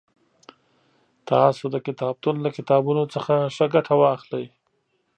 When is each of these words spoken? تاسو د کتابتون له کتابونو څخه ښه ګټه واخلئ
تاسو 1.29 1.63
د 1.73 1.75
کتابتون 1.87 2.35
له 2.45 2.49
کتابونو 2.57 3.03
څخه 3.13 3.33
ښه 3.55 3.65
ګټه 3.75 3.93
واخلئ 4.01 4.45